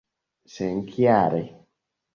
senkiale 0.55 1.43